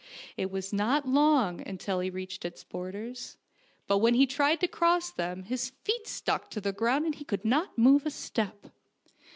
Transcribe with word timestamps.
It 0.35 0.49
was 0.49 0.73
not 0.73 1.07
long 1.07 1.61
until 1.67 1.99
he 1.99 2.09
reached 2.09 2.43
its 2.43 2.63
borders, 2.63 3.37
110 3.85 3.85
FAIRY 3.85 3.85
TALES 3.85 3.85
but 3.85 3.97
when 3.99 4.13
he 4.15 4.25
tried 4.25 4.59
to 4.61 4.67
cross 4.67 5.11
them 5.11 5.43
his 5.43 5.69
feet 5.69 6.07
stuck 6.07 6.49
to 6.49 6.59
the 6.59 6.73
ground 6.73 7.05
and 7.05 7.13
he 7.13 7.23
could 7.23 7.45
not 7.45 7.77
move 7.77 8.07
a 8.07 8.09
step. 8.09 8.65